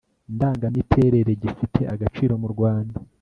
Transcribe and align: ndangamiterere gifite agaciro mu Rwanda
ndangamiterere 0.35 1.31
gifite 1.43 1.79
agaciro 1.93 2.33
mu 2.41 2.47
Rwanda 2.53 2.97